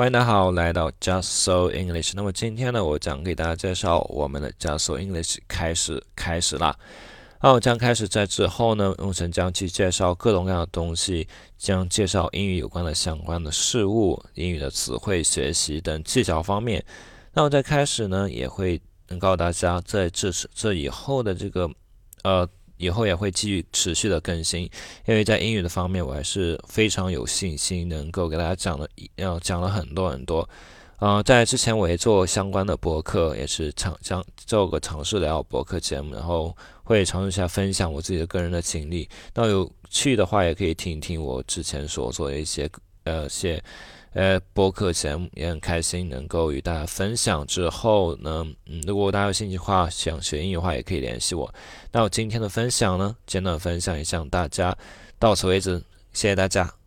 [0.00, 2.12] 欢迎大家好，来到 Just So English。
[2.16, 6.74] 那么今天呢，我将给大家介绍我们的 Just So English 开始开始啦。
[7.42, 11.28] 那我将开始在之后呢，用成将去介绍各种各样的东西，
[11.58, 16.82] 将介绍英语有关的相关的事物、英语的词汇学习等技巧方面。
[17.34, 21.70] 那我在开始呢，也会能告诉大家，在这这以后的这个
[22.24, 22.48] 呃。
[22.80, 24.62] 以后也会继续持续的更新，
[25.06, 30.48] 因为在英语的方面，我还是非常有信心能够给大家讲的，要讲了很多很多。
[30.98, 39.08] 呃，在之前我也做相关的博客，也是尝将做个尝试聊博客节目，然后会尝试一下分享我自己的个人的经历。
[39.34, 42.68] 那有趣的话，也可以听一听我之前所做的一些
[43.04, 43.62] 呃谢。
[44.12, 47.46] 呃，播客节目也很开心能够与大家分享。
[47.46, 51.54] 之后呢，嗯，如果大家有兴趣的话，想学英语的话，也可以联系我。
[51.92, 54.76] 那我今天的分享呢，简短分享一下大家
[55.16, 55.78] 到此为止，
[56.12, 56.79] 谢谢大家。